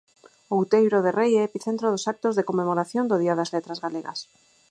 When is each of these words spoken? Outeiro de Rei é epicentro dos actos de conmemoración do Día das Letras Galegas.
Outeiro 0.55 0.97
de 1.05 1.11
Rei 1.19 1.31
é 1.35 1.43
epicentro 1.45 1.87
dos 1.89 2.07
actos 2.13 2.33
de 2.35 2.47
conmemoración 2.49 3.05
do 3.07 3.17
Día 3.23 3.37
das 3.39 3.51
Letras 3.55 3.81
Galegas. 3.85 4.19